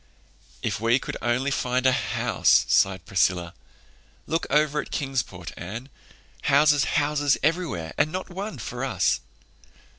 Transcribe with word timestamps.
"If 0.63 0.79
we 0.81 0.97
could 0.97 1.15
only 1.21 1.51
find 1.51 1.85
a 1.85 1.91
house!" 1.91 2.65
sighed 2.67 3.05
Priscilla. 3.05 3.53
"Look 4.25 4.47
over 4.49 4.79
there 4.79 4.81
at 4.81 4.89
Kingsport, 4.89 5.51
Anne—houses, 5.55 6.85
houses 6.97 7.37
everywhere, 7.43 7.93
and 7.99 8.11
not 8.11 8.27
one 8.31 8.57
for 8.57 8.83
us." 8.83 9.19